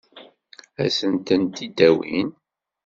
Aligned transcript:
Ad 0.83 0.89
sen-ten-id-awin? 0.97 2.29